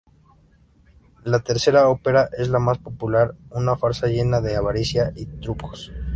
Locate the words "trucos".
5.27-5.91